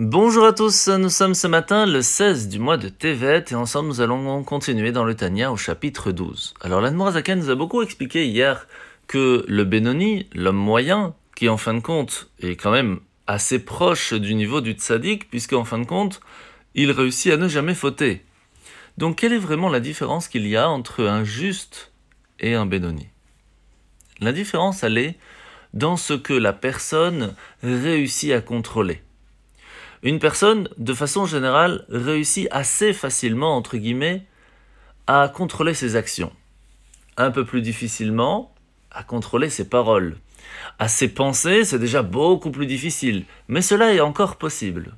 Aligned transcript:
Bonjour 0.00 0.44
à 0.44 0.52
tous, 0.52 0.86
nous 0.86 1.08
sommes 1.08 1.34
ce 1.34 1.48
matin 1.48 1.84
le 1.84 2.02
16 2.02 2.46
du 2.46 2.60
mois 2.60 2.76
de 2.76 2.88
Tevet 2.88 3.46
et 3.50 3.56
ensemble 3.56 3.88
nous 3.88 4.00
allons 4.00 4.44
continuer 4.44 4.92
dans 4.92 5.02
le 5.02 5.16
Tania 5.16 5.50
au 5.50 5.56
chapitre 5.56 6.12
12. 6.12 6.54
Alors 6.60 6.80
l'Admorazaken 6.80 7.40
nous 7.40 7.50
a 7.50 7.56
beaucoup 7.56 7.82
expliqué 7.82 8.24
hier 8.24 8.68
que 9.08 9.44
le 9.48 9.64
Benoni, 9.64 10.28
l'homme 10.36 10.54
moyen, 10.54 11.16
qui 11.34 11.48
en 11.48 11.56
fin 11.56 11.74
de 11.74 11.80
compte 11.80 12.30
est 12.38 12.54
quand 12.54 12.70
même 12.70 13.00
assez 13.26 13.58
proche 13.58 14.12
du 14.12 14.36
niveau 14.36 14.60
du 14.60 14.74
tzaddik, 14.74 15.28
puisque 15.30 15.54
en 15.54 15.64
fin 15.64 15.80
de 15.80 15.84
compte, 15.84 16.20
il 16.76 16.92
réussit 16.92 17.32
à 17.32 17.36
ne 17.36 17.48
jamais 17.48 17.74
fauter. 17.74 18.24
Donc 18.98 19.16
quelle 19.16 19.32
est 19.32 19.38
vraiment 19.38 19.68
la 19.68 19.80
différence 19.80 20.28
qu'il 20.28 20.46
y 20.46 20.56
a 20.56 20.70
entre 20.70 21.06
un 21.06 21.24
juste 21.24 21.90
et 22.38 22.54
un 22.54 22.66
Benoni? 22.66 23.08
La 24.20 24.30
différence, 24.30 24.84
elle 24.84 24.96
est 24.96 25.16
dans 25.74 25.96
ce 25.96 26.14
que 26.14 26.34
la 26.34 26.52
personne 26.52 27.34
réussit 27.64 28.30
à 28.30 28.40
contrôler. 28.40 29.02
Une 30.02 30.20
personne, 30.20 30.68
de 30.78 30.94
façon 30.94 31.26
générale, 31.26 31.84
réussit 31.88 32.46
assez 32.50 32.92
facilement, 32.92 33.56
entre 33.56 33.76
guillemets, 33.76 34.24
à 35.06 35.28
contrôler 35.28 35.74
ses 35.74 35.96
actions. 35.96 36.32
Un 37.16 37.30
peu 37.30 37.44
plus 37.44 37.62
difficilement, 37.62 38.54
à 38.90 39.02
contrôler 39.02 39.50
ses 39.50 39.68
paroles. 39.68 40.16
À 40.78 40.88
ses 40.88 41.08
pensées, 41.08 41.64
c'est 41.64 41.78
déjà 41.78 42.02
beaucoup 42.02 42.50
plus 42.50 42.66
difficile, 42.66 43.24
mais 43.48 43.62
cela 43.62 43.92
est 43.92 44.00
encore 44.00 44.36
possible. 44.36 44.94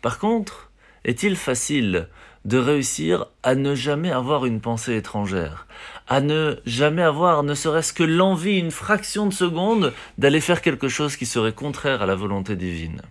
Par 0.00 0.18
contre, 0.18 0.70
est-il 1.04 1.36
facile 1.36 2.08
de 2.44 2.58
réussir 2.58 3.26
à 3.42 3.54
ne 3.54 3.74
jamais 3.74 4.12
avoir 4.12 4.44
une 4.44 4.60
pensée 4.60 4.96
étrangère, 4.96 5.66
à 6.06 6.20
ne 6.20 6.60
jamais 6.66 7.02
avoir 7.02 7.42
ne 7.42 7.54
serait-ce 7.54 7.92
que 7.92 8.04
l'envie, 8.04 8.58
une 8.58 8.70
fraction 8.70 9.26
de 9.26 9.32
seconde, 9.32 9.92
d'aller 10.18 10.40
faire 10.40 10.60
quelque 10.60 10.88
chose 10.88 11.16
qui 11.16 11.26
serait 11.26 11.52
contraire 11.52 12.02
à 12.02 12.06
la 12.06 12.14
volonté 12.14 12.54
divine? 12.54 13.02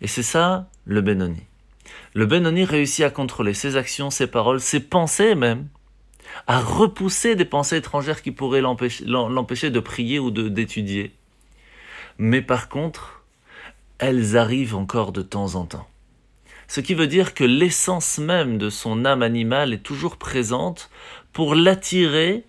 Et 0.00 0.06
c'est 0.06 0.22
ça 0.22 0.68
le 0.84 1.00
Benoni. 1.00 1.42
Le 2.14 2.26
Benoni 2.26 2.64
réussit 2.64 3.04
à 3.04 3.10
contrôler 3.10 3.54
ses 3.54 3.76
actions, 3.76 4.10
ses 4.10 4.26
paroles, 4.26 4.60
ses 4.60 4.80
pensées 4.80 5.34
même, 5.34 5.68
à 6.46 6.60
repousser 6.60 7.36
des 7.36 7.44
pensées 7.44 7.76
étrangères 7.76 8.22
qui 8.22 8.30
pourraient 8.30 8.60
l'empêcher 8.60 9.70
de 9.70 9.80
prier 9.80 10.18
ou 10.18 10.30
d'étudier. 10.30 11.14
Mais 12.18 12.42
par 12.42 12.68
contre, 12.68 13.22
elles 13.98 14.36
arrivent 14.36 14.74
encore 14.74 15.12
de 15.12 15.22
temps 15.22 15.54
en 15.54 15.64
temps. 15.64 15.88
Ce 16.68 16.80
qui 16.80 16.94
veut 16.94 17.06
dire 17.06 17.34
que 17.34 17.44
l'essence 17.44 18.18
même 18.18 18.58
de 18.58 18.70
son 18.70 19.04
âme 19.04 19.22
animale 19.22 19.72
est 19.72 19.82
toujours 19.82 20.16
présente 20.16 20.90
pour 21.32 21.54
l'attirer 21.54 22.44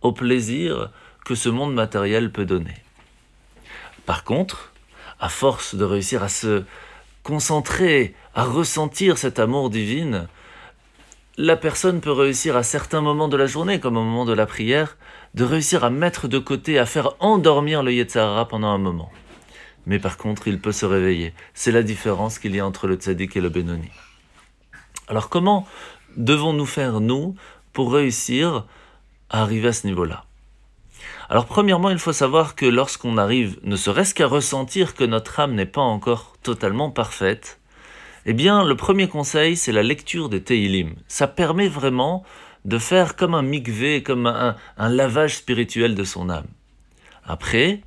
au 0.00 0.12
plaisir 0.12 0.90
que 1.24 1.34
ce 1.34 1.48
monde 1.48 1.74
matériel 1.74 2.30
peut 2.30 2.44
donner. 2.44 2.76
Par 4.06 4.24
contre, 4.24 4.72
à 5.20 5.28
force 5.28 5.74
de 5.74 5.84
réussir 5.84 6.22
à 6.22 6.28
se 6.28 6.64
concentrer, 7.22 8.14
à 8.34 8.44
ressentir 8.44 9.18
cet 9.18 9.38
amour 9.38 9.70
divin, 9.70 10.26
la 11.36 11.56
personne 11.56 12.00
peut 12.00 12.12
réussir 12.12 12.56
à 12.56 12.62
certains 12.62 13.00
moments 13.00 13.28
de 13.28 13.36
la 13.36 13.46
journée, 13.46 13.78
comme 13.80 13.96
au 13.96 14.02
moment 14.02 14.24
de 14.24 14.32
la 14.32 14.46
prière, 14.46 14.96
de 15.34 15.44
réussir 15.44 15.84
à 15.84 15.90
mettre 15.90 16.26
de 16.26 16.38
côté, 16.38 16.78
à 16.78 16.86
faire 16.86 17.14
endormir 17.20 17.82
le 17.82 17.92
Yetzirah 17.92 18.48
pendant 18.48 18.68
un 18.68 18.78
moment. 18.78 19.10
Mais 19.86 19.98
par 19.98 20.16
contre, 20.16 20.48
il 20.48 20.60
peut 20.60 20.72
se 20.72 20.84
réveiller. 20.84 21.32
C'est 21.54 21.70
la 21.70 21.82
différence 21.82 22.38
qu'il 22.38 22.56
y 22.56 22.60
a 22.60 22.66
entre 22.66 22.86
le 22.86 22.96
tzaddik 22.96 23.36
et 23.36 23.40
le 23.40 23.48
Benoni. 23.48 23.90
Alors 25.06 25.28
comment 25.28 25.66
devons-nous 26.16 26.66
faire, 26.66 27.00
nous, 27.00 27.36
pour 27.72 27.92
réussir 27.92 28.66
à 29.30 29.42
arriver 29.42 29.68
à 29.68 29.72
ce 29.72 29.86
niveau-là? 29.86 30.24
Alors 31.28 31.46
premièrement, 31.46 31.90
il 31.90 31.98
faut 31.98 32.12
savoir 32.12 32.54
que 32.54 32.66
lorsqu'on 32.66 33.18
arrive, 33.18 33.58
ne 33.62 33.76
serait-ce 33.76 34.14
qu'à 34.14 34.26
ressentir 34.26 34.94
que 34.94 35.04
notre 35.04 35.40
âme 35.40 35.54
n'est 35.54 35.66
pas 35.66 35.82
encore 35.82 36.34
totalement 36.42 36.90
parfaite, 36.90 37.60
eh 38.24 38.32
bien 38.32 38.64
le 38.64 38.76
premier 38.76 39.08
conseil, 39.08 39.56
c'est 39.56 39.72
la 39.72 39.82
lecture 39.82 40.28
des 40.28 40.42
Teilim. 40.42 40.94
Ça 41.06 41.26
permet 41.26 41.68
vraiment 41.68 42.24
de 42.64 42.78
faire 42.78 43.16
comme 43.16 43.34
un 43.34 43.42
mikvé, 43.42 44.02
comme 44.02 44.26
un, 44.26 44.56
lavage 44.78 45.36
spirituel 45.36 45.94
de 45.94 46.04
son 46.04 46.28
âme. 46.28 46.46
Après, 47.24 47.80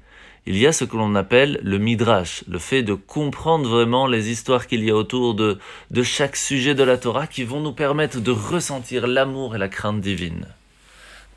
il 0.48 0.58
y 0.58 0.66
a 0.66 0.72
ce 0.72 0.86
que 0.86 0.98
l'on 0.98 1.14
appelle 1.16 1.60
le 1.62 1.78
midrash, 1.78 2.44
le 2.48 2.58
fait 2.58 2.82
de 2.82 2.94
comprendre 2.94 3.70
vraiment 3.70 4.08
les 4.08 4.30
histoires 4.30 4.66
qu'il 4.66 4.84
y 4.84 4.90
a 4.90 4.96
autour 4.96 5.36
de, 5.36 5.60
de 5.92 6.04
chaque 6.04 6.36
sujet 6.36 6.74
de 6.74 6.84
la 6.84 6.98
Torah 6.98 7.28
qui 7.28 7.44
vont 7.44 7.60
nous 7.60 7.74
permettre 7.74 8.20
de 8.20 8.32
ressentir 8.32 9.06
l'amour 9.06 9.56
et 9.56 9.60
la 9.60 9.68
crainte 9.68 10.02
divine. 10.02 10.48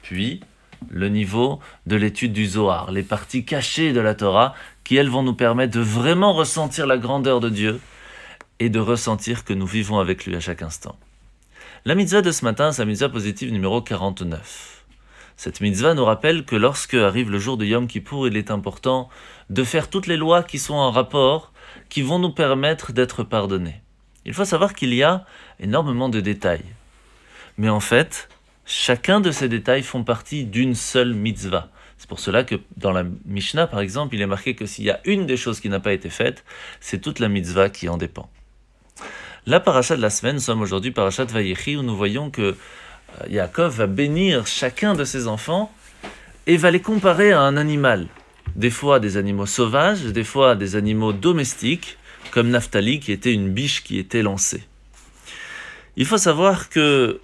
Puis, 0.03 0.41
le 0.91 1.09
niveau 1.09 1.61
de 1.87 1.97
l'étude 1.97 2.33
du 2.33 2.47
Zohar, 2.47 2.93
les 2.93 3.03
parties 3.03 3.45
cachées 3.45 3.93
de 3.93 4.01
la 4.01 4.15
Torah, 4.15 4.55
qui 4.85 4.97
elles 4.97 5.09
vont 5.09 5.23
nous 5.23 5.35
permettre 5.35 5.75
de 5.75 5.81
vraiment 5.81 6.33
ressentir 6.35 6.87
la 6.87 6.99
grandeur 6.99 7.41
de 7.41 7.49
Dieu 7.49 7.81
et 8.61 8.69
de 8.69 8.79
ressentir 8.79 9.45
que 9.45 9.53
nous 9.53 9.67
vivons 9.67 9.99
avec 9.99 10.27
lui 10.27 10.37
à 10.37 10.41
chaque 10.41 10.63
instant. 10.63 10.97
La 11.85 11.95
mitzvah 11.95 12.23
de 12.23 12.31
ce 12.31 12.45
matin, 12.45 12.73
c'est 12.73 12.83
la 12.83 12.87
mitzvah 12.87 13.09
positive 13.09 13.53
numéro 13.53 13.83
49. 13.83 14.85
Cette 15.37 15.61
mitzvah 15.61 15.95
nous 15.95 16.05
rappelle 16.05 16.45
que 16.45 16.57
lorsque 16.57 16.95
arrive 16.95 17.31
le 17.31 17.39
jour 17.39 17.57
de 17.57 17.65
Yom 17.65 17.87
Kippour, 17.87 18.29
il 18.29 18.37
est 18.37 18.51
important 18.51 19.09
de 19.51 19.65
faire 19.65 19.91
toutes 19.91 20.07
les 20.07 20.17
lois 20.17 20.43
qui 20.43 20.59
sont 20.59 20.75
en 20.75 20.91
rapport, 20.91 21.53
qui 21.89 22.03
vont 22.03 22.19
nous 22.19 22.31
permettre 22.31 22.93
d'être 22.93 23.25
pardonnés. 23.25 23.83
Il 24.25 24.33
faut 24.33 24.45
savoir 24.45 24.75
qu'il 24.75 24.95
y 24.95 25.03
a 25.03 25.27
énormément 25.61 26.09
de 26.09 26.21
détails. 26.21 26.65
Mais 27.59 27.69
en 27.69 27.81
fait, 27.81 28.29
Chacun 28.67 29.21
de 29.21 29.31
ces 29.31 29.49
détails 29.49 29.83
font 29.83 30.05
partie 30.05 30.45
d'une 30.45 30.75
seule 30.75 31.15
mitzvah. 31.15 31.69
C'est 31.99 32.09
pour 32.09 32.19
cela 32.19 32.45
que 32.45 32.57
dans 32.77 32.93
la 32.93 33.05
Mishnah, 33.27 33.67
par 33.67 33.81
exemple, 33.81 34.15
il 34.15 34.23
est 34.23 34.27
marqué 34.27 34.55
que 34.55 34.67
s'il 34.67 34.85
y 34.85 34.91
a 34.91 35.01
une 35.05 35.27
des 35.27 35.37
choses 35.37 35.61
qui 35.61 35.69
n'a 35.69 35.81
pas 35.81 35.93
été 35.93 36.11
faite, 36.11 36.45
c'est 36.81 37.01
toute 37.01 37.19
la 37.19 37.29
mitzvah 37.29 37.69
qui 37.69 37.89
en 37.89 37.97
dépend. 37.97 38.31
La 39.47 39.61
paracha 39.61 39.97
de 39.97 40.03
la 40.03 40.11
semaine, 40.11 40.37
nous 40.37 40.41
sommes 40.41 40.63
aujourd'hui 40.63 40.91
parachat 40.91 41.25
Vayechi, 41.25 41.77
où 41.77 41.83
nous 41.83 41.97
voyons 41.97 42.31
que 42.31 42.43
euh, 42.43 43.29
Yaakov 43.29 43.77
va 43.77 43.87
bénir 43.87 44.47
chacun 44.47 44.95
de 44.95 45.05
ses 45.05 45.29
enfants 45.29 45.71
et 46.47 46.57
va 46.57 46.71
les 46.71 46.81
comparer 46.81 47.33
à 47.33 47.41
un 47.41 47.59
animal. 47.59 48.07
Des 48.57 48.71
fois 48.71 49.01
des 49.01 49.19
animaux 49.19 49.47
sauvages, 49.47 50.05
des 50.05 50.25
fois 50.25 50.55
des 50.55 50.77
animaux 50.77 51.13
domestiques, 51.13 51.99
comme 52.31 52.49
Naphtali 52.49 53.01
qui 53.01 53.13
était 53.13 53.33
une 53.33 53.51
biche 53.51 53.85
qui 53.85 53.99
était 53.99 54.23
lancée. 54.23 54.65
Il 55.97 56.07
faut 56.07 56.19
savoir 56.19 56.71
que 56.71 57.21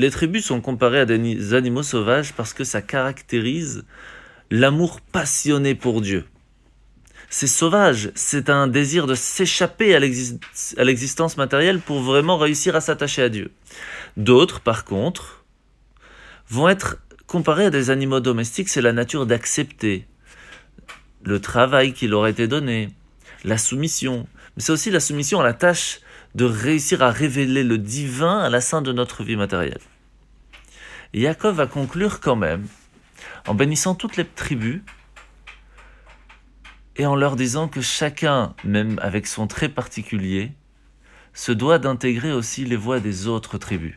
les 0.00 0.10
tribus 0.10 0.46
sont 0.46 0.62
comparées 0.62 1.00
à 1.00 1.04
des 1.04 1.52
animaux 1.52 1.82
sauvages 1.82 2.32
parce 2.32 2.54
que 2.54 2.64
ça 2.64 2.80
caractérise 2.80 3.84
l'amour 4.50 5.02
passionné 5.02 5.74
pour 5.74 6.00
Dieu. 6.00 6.24
C'est 7.28 7.46
sauvage, 7.46 8.10
c'est 8.14 8.48
un 8.48 8.66
désir 8.66 9.06
de 9.06 9.14
s'échapper 9.14 9.94
à 9.94 10.00
l'existence 10.00 11.36
matérielle 11.36 11.80
pour 11.80 12.00
vraiment 12.00 12.38
réussir 12.38 12.74
à 12.76 12.80
s'attacher 12.80 13.22
à 13.22 13.28
Dieu. 13.28 13.52
D'autres, 14.16 14.60
par 14.60 14.86
contre, 14.86 15.44
vont 16.48 16.70
être 16.70 16.96
comparés 17.26 17.66
à 17.66 17.70
des 17.70 17.90
animaux 17.90 18.20
domestiques, 18.20 18.70
c'est 18.70 18.80
la 18.80 18.94
nature 18.94 19.26
d'accepter 19.26 20.06
le 21.22 21.40
travail 21.40 21.92
qui 21.92 22.08
leur 22.08 22.24
a 22.24 22.30
été 22.30 22.48
donné, 22.48 22.88
la 23.44 23.58
soumission, 23.58 24.26
mais 24.56 24.62
c'est 24.62 24.72
aussi 24.72 24.90
la 24.90 25.00
soumission 25.00 25.40
à 25.40 25.44
la 25.44 25.52
tâche 25.52 26.00
de 26.34 26.44
réussir 26.44 27.02
à 27.02 27.10
révéler 27.10 27.64
le 27.64 27.78
divin 27.78 28.38
à 28.38 28.48
la 28.50 28.60
fin 28.60 28.82
de 28.82 28.92
notre 28.92 29.22
vie 29.24 29.36
matérielle. 29.36 29.80
Yaakov 31.12 31.56
va 31.56 31.66
conclure 31.66 32.20
quand 32.20 32.36
même 32.36 32.66
en 33.46 33.54
bénissant 33.54 33.94
toutes 33.94 34.16
les 34.16 34.24
tribus 34.24 34.80
et 36.96 37.06
en 37.06 37.16
leur 37.16 37.36
disant 37.36 37.68
que 37.68 37.80
chacun, 37.80 38.54
même 38.64 38.98
avec 39.02 39.26
son 39.26 39.46
trait 39.46 39.68
particulier, 39.68 40.52
se 41.32 41.52
doit 41.52 41.78
d'intégrer 41.78 42.32
aussi 42.32 42.64
les 42.64 42.76
voix 42.76 43.00
des 43.00 43.26
autres 43.26 43.58
tribus. 43.58 43.94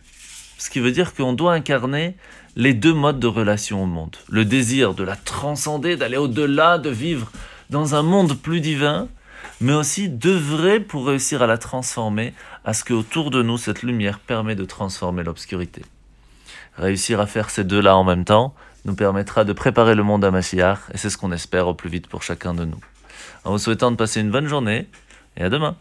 Ce 0.57 0.69
qui 0.69 0.79
veut 0.79 0.91
dire 0.91 1.13
qu'on 1.13 1.33
doit 1.33 1.53
incarner 1.53 2.15
les 2.55 2.73
deux 2.73 2.93
modes 2.93 3.19
de 3.19 3.27
relation 3.27 3.83
au 3.83 3.85
monde. 3.85 4.15
Le 4.29 4.45
désir 4.45 4.93
de 4.93 5.03
la 5.03 5.15
transcender, 5.15 5.97
d'aller 5.97 6.17
au-delà, 6.17 6.77
de 6.77 6.89
vivre 6.89 7.31
dans 7.69 7.95
un 7.95 8.03
monde 8.03 8.35
plus 8.39 8.61
divin, 8.61 9.09
mais 9.61 9.73
aussi 9.73 10.09
d'œuvrer 10.09 10.79
pour 10.79 11.07
réussir 11.07 11.41
à 11.41 11.47
la 11.47 11.57
transformer, 11.57 12.33
à 12.65 12.73
ce 12.73 12.83
qu'autour 12.83 13.31
de 13.31 13.41
nous, 13.41 13.57
cette 13.57 13.83
lumière 13.83 14.19
permet 14.19 14.55
de 14.55 14.65
transformer 14.65 15.23
l'obscurité. 15.23 15.83
Réussir 16.77 17.19
à 17.19 17.27
faire 17.27 17.49
ces 17.49 17.63
deux-là 17.63 17.95
en 17.95 18.03
même 18.03 18.25
temps 18.25 18.53
nous 18.85 18.95
permettra 18.95 19.43
de 19.43 19.53
préparer 19.53 19.95
le 19.95 20.03
monde 20.03 20.25
à 20.25 20.31
Mashiach, 20.31 20.79
et 20.93 20.97
c'est 20.97 21.09
ce 21.09 21.17
qu'on 21.17 21.31
espère 21.31 21.67
au 21.67 21.73
plus 21.73 21.89
vite 21.89 22.07
pour 22.07 22.23
chacun 22.23 22.53
de 22.53 22.65
nous. 22.65 22.79
En 23.45 23.51
vous 23.51 23.57
souhaitant 23.57 23.91
de 23.91 23.95
passer 23.95 24.21
une 24.21 24.31
bonne 24.31 24.47
journée, 24.47 24.87
et 25.37 25.43
à 25.43 25.49
demain 25.49 25.75